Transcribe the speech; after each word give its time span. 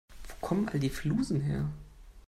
Wo 0.27 0.33
kommen 0.43 0.67
all 0.69 0.79
die 0.79 0.89
Flusen 0.89 1.41
her? 1.41 1.69